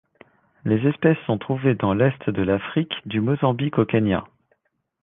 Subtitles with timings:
[0.65, 4.25] Les espèces sont trouvées dans l'est de l'Afrique, du Mozambique au Kenya.